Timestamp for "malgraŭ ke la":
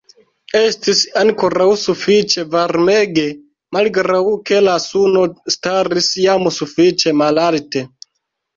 3.79-4.79